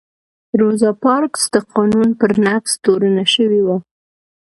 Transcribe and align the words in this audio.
روزا 0.59 0.91
پارکس 1.03 1.41
د 1.55 1.57
قانون 1.73 2.09
پر 2.19 2.31
نقض 2.45 2.71
تورنه 2.83 3.25
شوې 3.33 3.61
وه. 3.67 3.77